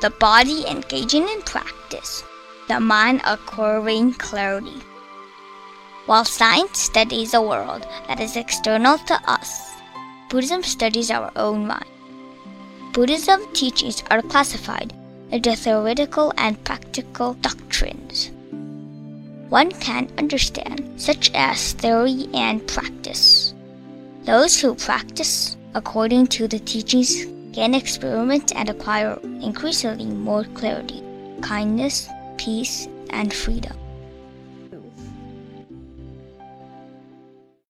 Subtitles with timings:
[0.00, 2.22] the body engaging in practice,
[2.68, 4.80] the mind acquiring clarity.
[6.06, 9.74] While science studies a world that is external to us,
[10.30, 11.90] Buddhism studies our own mind.
[12.92, 14.92] Buddhism teachings are classified
[15.30, 18.30] into theoretical and practical doctrines.
[19.48, 23.52] One can understand such as theory and practice.
[24.22, 31.02] Those who practice according to the teachings can experiment and acquire increasingly more clarity,
[31.40, 33.76] kindness, peace, and freedom.